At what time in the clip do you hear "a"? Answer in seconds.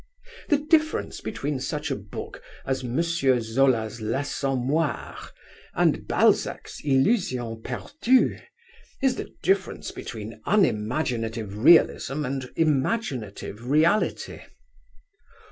1.91-1.95